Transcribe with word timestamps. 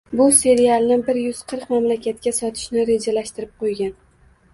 bu 0.19 0.25
serialni 0.35 0.95
bir 1.09 1.19
yuz 1.23 1.41
qirq 1.51 1.67
mamlakatga 1.73 2.33
sotishni 2.37 2.87
rejalashtirib 2.91 3.53
qo‘ygan. 3.61 3.93